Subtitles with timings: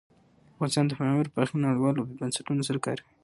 [0.53, 3.13] افغانستان د پامیر په برخه کې نړیوالو بنسټونو سره کار کوي.